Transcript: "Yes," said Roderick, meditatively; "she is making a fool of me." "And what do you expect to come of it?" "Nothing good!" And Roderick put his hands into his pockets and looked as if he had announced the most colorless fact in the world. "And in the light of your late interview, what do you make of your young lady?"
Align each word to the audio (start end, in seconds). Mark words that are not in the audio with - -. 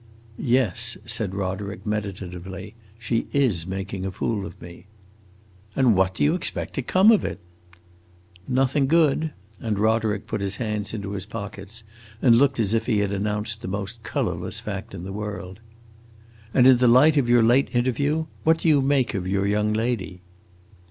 "Yes," 0.39 0.97
said 1.05 1.35
Roderick, 1.35 1.85
meditatively; 1.85 2.73
"she 2.97 3.27
is 3.33 3.67
making 3.67 4.03
a 4.03 4.09
fool 4.11 4.47
of 4.47 4.59
me." 4.59 4.87
"And 5.75 5.95
what 5.95 6.15
do 6.15 6.23
you 6.23 6.33
expect 6.33 6.73
to 6.73 6.81
come 6.81 7.11
of 7.11 7.23
it?" 7.23 7.39
"Nothing 8.47 8.87
good!" 8.87 9.31
And 9.61 9.77
Roderick 9.77 10.25
put 10.25 10.41
his 10.41 10.55
hands 10.55 10.95
into 10.95 11.11
his 11.11 11.27
pockets 11.27 11.83
and 12.19 12.33
looked 12.33 12.59
as 12.59 12.73
if 12.73 12.87
he 12.87 12.97
had 12.97 13.11
announced 13.11 13.61
the 13.61 13.67
most 13.67 14.01
colorless 14.01 14.59
fact 14.59 14.95
in 14.95 15.03
the 15.03 15.13
world. 15.13 15.59
"And 16.51 16.65
in 16.65 16.77
the 16.77 16.87
light 16.87 17.15
of 17.15 17.29
your 17.29 17.43
late 17.43 17.75
interview, 17.75 18.25
what 18.43 18.57
do 18.57 18.69
you 18.69 18.81
make 18.81 19.13
of 19.13 19.27
your 19.27 19.45
young 19.45 19.71
lady?" 19.71 20.23